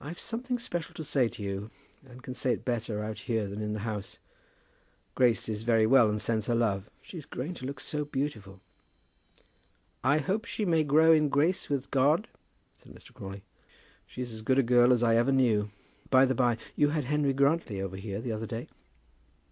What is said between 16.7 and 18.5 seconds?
you had Henry Grantly over here the other